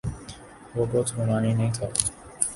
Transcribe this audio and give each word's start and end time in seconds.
وہ 0.75 0.85
بہت 0.91 1.11
رومانی 1.17 1.53
نہیں 1.53 1.73
تھا۔ 1.73 1.87